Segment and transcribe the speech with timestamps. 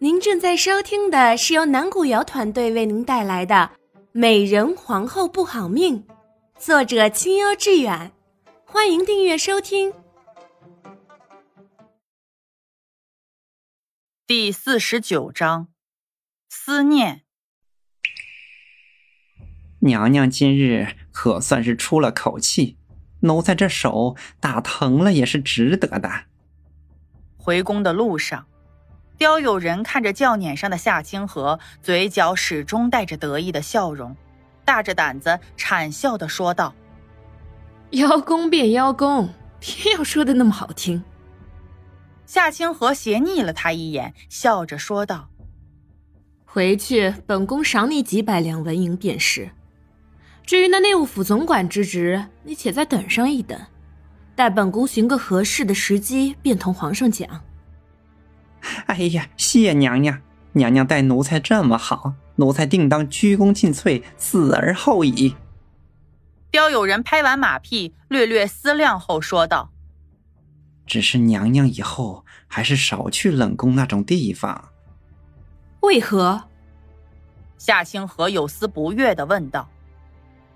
[0.00, 3.72] 您正在收听的是由南古瑶团队为您带来的
[4.12, 6.04] 《美人皇后不好命》，
[6.56, 8.12] 作者清幽致远，
[8.64, 9.92] 欢迎订阅收听。
[14.24, 15.66] 第四十九章，
[16.48, 17.22] 思念。
[19.80, 22.76] 娘娘今日可算是出了口气，
[23.22, 26.26] 奴才这手打疼了也是值得的。
[27.36, 28.46] 回宫的路上。
[29.18, 34.16] 刁有人看着轿辇上的夏清河，嘴角始终带着得意的笑容，
[34.64, 36.72] 大着胆子谄笑的说道
[37.90, 41.02] ：“邀功便邀功，偏要说的那么好听。”
[42.26, 45.28] 夏清河斜睨了他一眼，笑着说道
[46.46, 49.50] ：“回去，本宫赏你几百两纹银便是。
[50.46, 53.60] 至于那内务府总管之职，你且再等上一等，
[54.36, 57.28] 待本宫寻个合适的时机，便同皇上讲。”
[58.86, 60.20] 哎呀，谢娘娘！
[60.52, 65.36] 娘娘待奴才这么好，奴才定当鞠躬尽瘁，死而后已。
[66.50, 69.70] 刁有人拍完马屁，略略思量后说道
[70.86, 74.70] ：“只是娘娘以后还是少去冷宫那种地方。”
[75.80, 76.44] 为何？
[77.58, 79.68] 夏清河有丝不悦的问道：“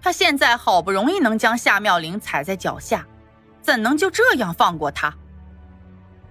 [0.00, 3.06] 他现在好不容易能将夏妙玲踩在脚下，
[3.60, 5.14] 怎能就这样放过他？”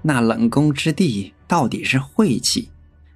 [0.03, 1.33] 那冷宫之地。
[1.45, 2.71] 到底是晦气，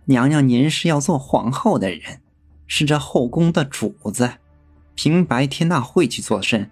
[0.05, 2.21] 娘娘您是要做皇后的人，
[2.67, 4.33] 是这后宫的主子，
[4.93, 6.69] 凭白天那晦气作甚？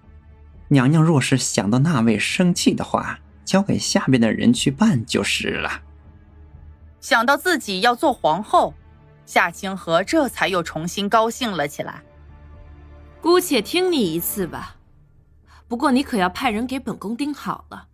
[0.67, 5.81] 娘娘若是想到那位生气的话，交给下边的人去办就是了。
[7.00, 8.75] 想到自己要做皇后，
[9.25, 12.03] 夏清河这才又重新高兴了起来。
[13.22, 14.75] 姑且听你一次吧，
[15.67, 17.88] 不过你可要派人给本宫盯好了。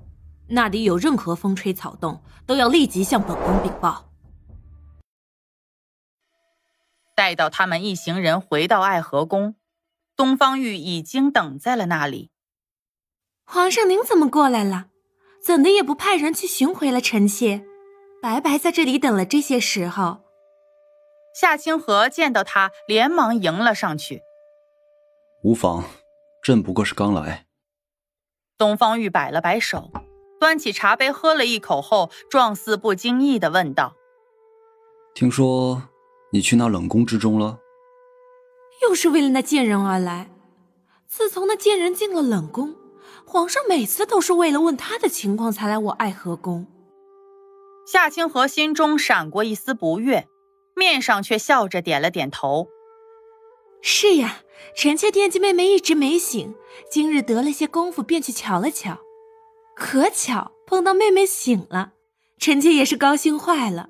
[0.52, 4.10] 那里有任何风吹草动，都要立即向本宫禀报。
[7.16, 9.56] 待到他们一行人回到爱和宫，
[10.16, 12.32] 东方玉已经等在了那里。
[13.46, 14.88] 皇上，您怎么过来了？
[15.42, 17.66] 怎的也不派人去寻回了臣妾，
[18.22, 20.22] 白白在这里等了这些时候。
[21.34, 24.22] 夏清河见到他，连忙迎了上去。
[25.44, 25.86] 无妨，
[26.44, 27.46] 朕不过是刚来。
[28.58, 29.92] 东方玉摆了摆手。
[30.42, 33.94] 端起茶杯喝了一口后，状似不经意的问道
[35.14, 35.84] ：“听说
[36.32, 37.60] 你去那冷宫之中了？
[38.82, 40.32] 又是为了那贱人而来？
[41.08, 42.74] 自从那贱人进了冷宫，
[43.24, 46.66] 皇上每次都是为了问他的情况才来我爱和宫。”
[47.86, 50.28] 夏清河心中闪过一丝不悦，
[50.76, 52.68] 面上却笑着点了点头
[53.84, 54.40] ：“是呀，
[54.76, 56.56] 臣妾惦记妹妹一直没醒，
[56.90, 58.98] 今日得了些功夫，便去瞧了瞧。”
[59.82, 61.94] 可巧碰到妹妹醒了，
[62.38, 63.90] 臣妾也是高兴坏了。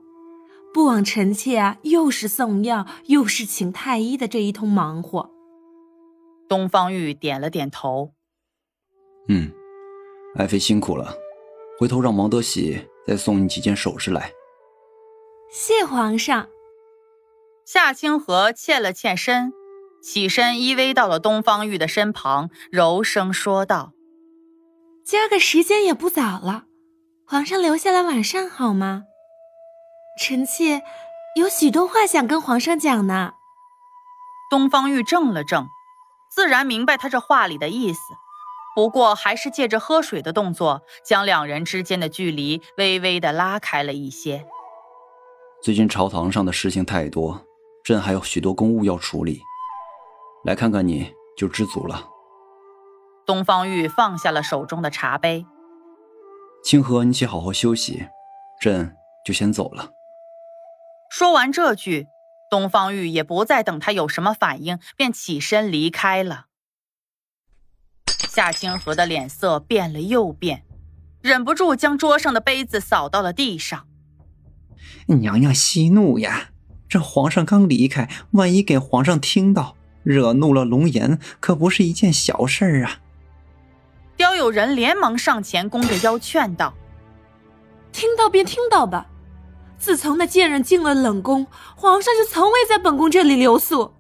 [0.74, 5.30] 不枉臣妾啊，又是送药，又是请太医的这一通忙活。
[6.48, 8.14] 东方玉点了点头，
[9.28, 9.52] 嗯，
[10.36, 11.14] 爱妃辛苦了，
[11.78, 14.32] 回头让王德喜再送你几件首饰来。
[15.52, 16.48] 谢皇上。
[17.66, 19.52] 夏清河欠了欠身，
[20.02, 23.92] 起身依偎到了东方玉的身旁，柔声说道。
[25.04, 26.66] 今儿个时间也不早了，
[27.28, 29.06] 皇上留下来晚膳好吗？
[30.20, 30.84] 臣妾
[31.36, 33.34] 有许多话想跟皇上讲呢。
[34.50, 35.68] 东方玉怔了怔，
[36.30, 38.00] 自然明白他这话里的意思，
[38.76, 44.46] 不过还是借着喝水的动作，将两人之间的距离微微的拉开了一些。
[45.64, 47.46] 最近朝堂上的事情太多，
[47.84, 49.42] 朕还有许多公务要处理，
[50.44, 52.11] 来看看你就知足了。
[53.32, 55.46] 东方玉放下了手中的茶杯。
[56.66, 58.08] 清河，你且好好休息，
[58.60, 58.94] 朕
[59.26, 59.92] 就先走了。
[61.10, 62.08] 说完这句，
[62.50, 66.48] 东方玉也不再等他有什么反应，便起身离开了。
[68.28, 70.66] 夏清河的脸色变了又变，
[71.22, 73.88] 忍不住将桌上的杯子扫到了地上。
[75.08, 76.50] 娘娘息怒呀！
[76.90, 83.00] 这皇上刚离开，万一给皇上听到，惹怒了龙颜，可不是一件小事儿啊！
[84.22, 86.76] 刁有人连忙上前，弓着腰劝道
[87.92, 89.08] ：“听到便听到吧。
[89.80, 93.96] 自从那贱人进了冷宫，皇上就从未在本宫这里留宿。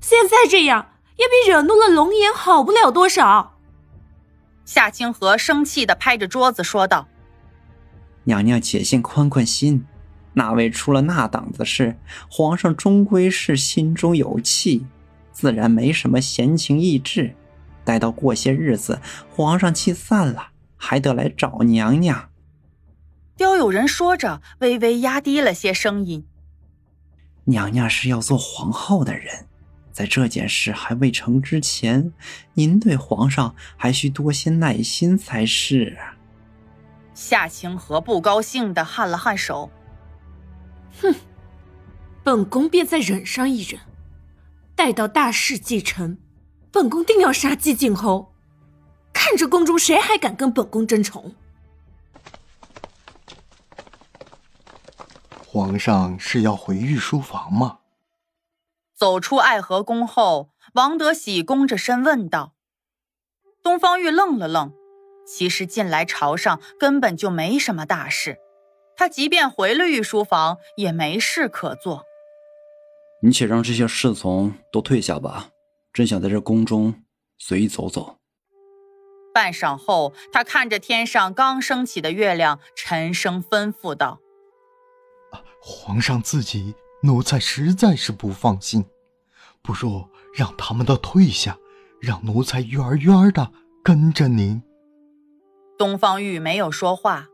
[0.00, 3.58] 现在这样，也比惹怒了龙颜好不了多少。”
[4.64, 7.06] 夏清河生气的拍着桌子说道
[8.24, 9.84] ：“娘娘且先宽宽心，
[10.32, 11.98] 那位出了那档子事，
[12.30, 14.86] 皇上终归是心中有气，
[15.32, 17.36] 自然没什么闲情逸致。”
[17.84, 19.00] 待到过些日子，
[19.30, 22.30] 皇上气散了，还得来找娘娘。
[23.36, 26.24] 刁有人说着，微微压低了些声音，
[27.44, 29.46] 娘娘是要做皇后的人，
[29.92, 32.12] 在这件事还未成之前，
[32.54, 35.98] 您对皇上还需多些耐心才是。
[37.12, 39.70] 夏清河不高兴的颔了颔首，
[41.00, 41.14] 哼，
[42.22, 43.80] 本宫便再忍上一忍，
[44.74, 46.18] 待到大势继承，
[46.74, 48.34] 本宫定要杀姬静后，
[49.12, 51.32] 看着宫中谁还敢跟本宫争宠。
[55.46, 57.78] 皇上是要回御书房吗？
[58.96, 62.54] 走出爱和宫后，王德喜弓着身问道。
[63.62, 64.72] 东方玉愣了愣，
[65.24, 68.38] 其实近来朝上根本就没什么大事，
[68.96, 72.02] 他即便回了御书房，也没事可做。
[73.22, 75.50] 你且让这些侍从都退下吧，
[75.94, 77.02] 朕想在这宫中
[77.38, 78.18] 随意走走。
[79.32, 84.20] 半晌后，他看着天上刚升起的月亮，沉声吩咐道。
[85.60, 86.74] 皇上自己，
[87.04, 88.84] 奴才实在是不放心，
[89.62, 91.56] 不如让他们都退下，
[92.00, 93.52] 让奴才远远的
[93.82, 94.62] 跟着您。
[95.78, 97.28] 东方玉没有说话，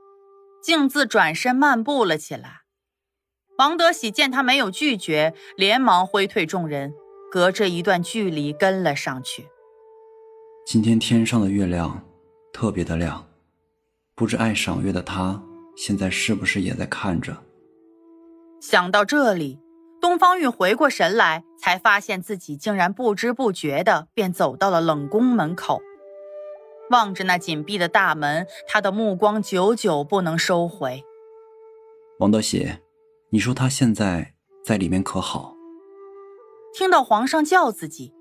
[0.62, 2.60] 径自转身漫步了起来。
[3.58, 6.94] 王德喜见他没有拒绝，连忙挥退众人，
[7.30, 9.46] 隔着一段距离跟了上去。
[10.66, 12.04] 今天天上的月亮
[12.52, 13.24] 特别的亮，
[14.16, 15.40] 不知爱赏月的他
[15.76, 17.36] 现在是不是也在看着？
[18.60, 19.60] 想到这里，
[20.00, 25.80] 东方玉回过神来，才发现自己竟然不知不觉的便走到了冷宫门口。
[26.90, 31.04] 望着那紧闭的大门，他的目光久久不能收回。
[32.18, 32.68] 王德喜，
[33.30, 34.34] 你说他现在
[34.64, 35.54] 在里面可好？
[36.72, 38.12] 听到皇上叫自己，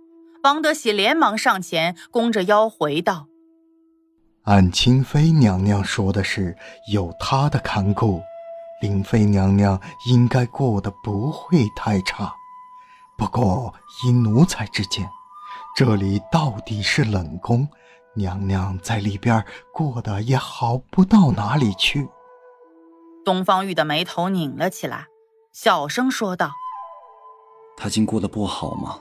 [0.44, 3.28] 王德喜连忙上前，弓着腰回道
[4.44, 6.58] ：“按清妃娘娘说的是，
[6.92, 8.22] 有她的看顾。”
[8.82, 12.34] 灵妃娘娘应该过得不会太差，
[13.18, 15.06] 不过依奴才之见，
[15.76, 17.68] 这里到底是冷宫，
[18.16, 22.08] 娘娘在里边过得也好不到哪里去。
[23.26, 25.08] 东方玉的眉头拧了起来，
[25.52, 26.54] 小声说道
[27.80, 29.00] ：“她竟过得不好吗？”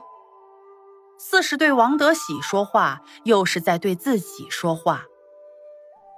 [1.21, 5.03] 似是对王德喜说话，又是在对自己说话。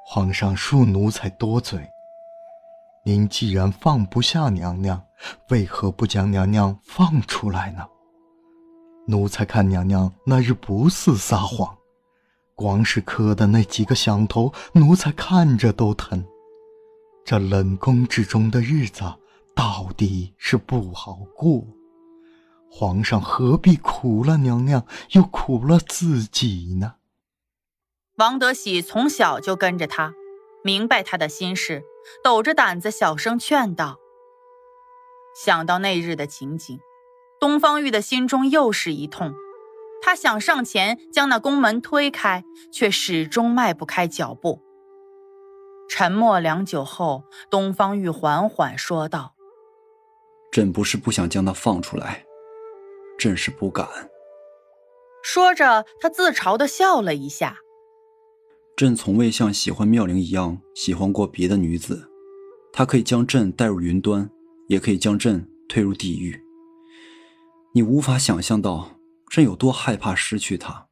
[0.05, 1.89] 皇上恕奴才多嘴。
[3.03, 5.03] 您既然放不下娘娘，
[5.49, 7.89] 为何不将娘娘放出来呢？
[9.07, 11.79] 奴才看娘娘那日不似撒谎，
[12.55, 16.23] 光是磕的那几个响头，奴才看着都疼。
[17.25, 19.03] 这冷宫之中的日子
[19.55, 21.65] 到底是不好过，
[22.71, 26.95] 皇上何必苦了娘娘，又苦了自己呢？
[28.17, 30.15] 王德喜从小就跟着他。
[30.63, 31.83] 明白他的心事，
[32.23, 33.99] 抖着胆子小声劝道
[35.35, 36.79] ：“想到那日的情景，
[37.41, 39.33] 东方玉的心中又是一痛。
[40.03, 44.61] 他想上前将那宫门推开，却始终迈不开脚步。
[45.89, 49.35] 沉默良久后，东方玉缓缓说道
[50.53, 52.27] ：‘朕不是不想将他放出来，
[53.21, 53.87] 朕是不敢。’
[55.23, 57.59] 说着，他自嘲的笑了一下。”
[58.75, 62.11] 朕从未像喜欢妙龄一样喜欢过别的女子，
[62.73, 64.31] 她可以将朕带入云端，
[64.69, 66.43] 也可以将朕推入地狱。
[67.75, 70.87] 你无法想象到朕有多害怕失去她，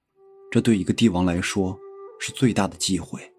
[0.50, 1.78] 这对一个帝王来说
[2.20, 3.32] 是最大的忌讳。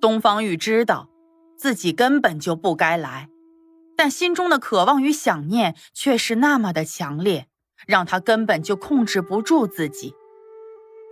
[0.00, 1.10] 东方玉知道
[1.56, 3.28] 自己根本就不该来，
[3.96, 7.48] 但心中的渴望与想念却是那么的强烈，
[7.86, 10.14] 让他根本就控制不住自己。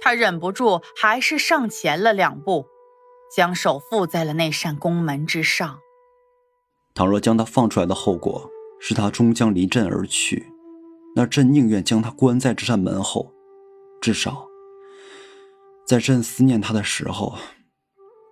[0.01, 2.67] 他忍不住，还是上前了两步，
[3.37, 5.79] 将手附在了那扇宫门之上。
[6.95, 8.51] 倘若将他放出来的后果
[8.81, 10.47] 是他终将离朕而去，
[11.15, 13.31] 那朕宁愿将他关在这扇门后，
[14.01, 14.47] 至少
[15.87, 17.35] 在朕思念他的时候，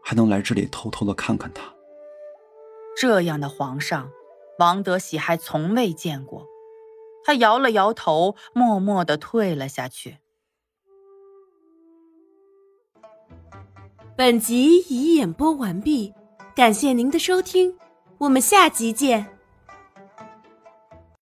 [0.02, 1.62] 还能来这里偷偷的看看他。
[2.96, 4.10] 这样的皇上，
[4.58, 6.46] 王德喜还从未见过。
[7.24, 10.18] 他摇了摇头，默默的退了下去。
[14.16, 16.12] 本集已演播完毕，
[16.56, 17.78] 感谢您的收听，
[18.18, 19.37] 我们下集见。